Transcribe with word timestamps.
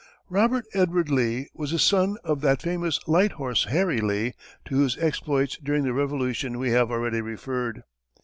Robert 0.29 0.65
Edward 0.73 1.09
Lee 1.11 1.47
was 1.53 1.71
a 1.71 1.77
son 1.77 2.17
of 2.23 2.41
that 2.41 2.63
famous 2.63 2.99
"Light 3.07 3.33
Horse 3.33 3.65
Harry" 3.65 4.01
Lee 4.01 4.33
to 4.65 4.73
whose 4.73 4.97
exploits 4.97 5.57
during 5.61 5.83
the 5.83 5.93
Revolution 5.93 6.57
we 6.57 6.71
have 6.71 6.89
already 6.89 7.21
referred. 7.21 7.83